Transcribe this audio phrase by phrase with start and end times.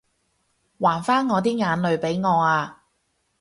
[0.79, 2.85] 還返我啲眼淚畀我啊